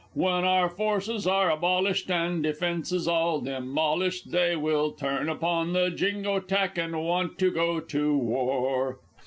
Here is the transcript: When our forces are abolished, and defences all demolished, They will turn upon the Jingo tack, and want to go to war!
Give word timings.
When 0.15 0.45
our 0.45 0.67
forces 0.67 1.27
are 1.27 1.51
abolished, 1.51 2.09
and 2.09 2.41
defences 2.41 3.07
all 3.07 3.39
demolished, 3.39 4.31
They 4.31 4.55
will 4.55 4.93
turn 4.93 5.29
upon 5.29 5.73
the 5.73 5.91
Jingo 5.91 6.39
tack, 6.39 6.75
and 6.79 7.05
want 7.05 7.37
to 7.37 7.51
go 7.51 7.79
to 7.79 8.17
war! 8.17 8.97